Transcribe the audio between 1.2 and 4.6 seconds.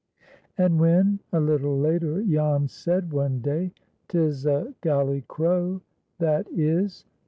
a little later Jan said one day, "'Tis